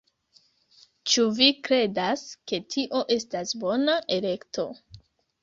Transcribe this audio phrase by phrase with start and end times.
[1.11, 4.69] Ĉu vi kredas, ke tio estas bona elekto